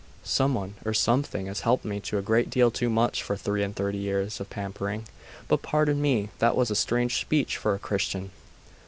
'Some 0.23 0.55
one, 0.55 0.73
or 0.83 0.95
something, 0.95 1.45
has 1.45 1.59
helped 1.59 1.85
me 1.85 2.01
a 2.11 2.21
great 2.23 2.49
deal 2.49 2.71
too 2.71 2.89
much, 2.89 3.21
for 3.21 3.37
three 3.37 3.61
and 3.61 3.75
thirty 3.75 3.99
years 3.99 4.39
of 4.39 4.49
pampering. 4.49 5.05
But, 5.47 5.61
pardon 5.61 6.01
me, 6.01 6.29
that 6.39 6.55
was 6.55 6.71
a 6.71 6.75
strange 6.75 7.19
speech 7.19 7.55
for 7.55 7.75
a 7.75 7.77
Christian. 7.77 8.31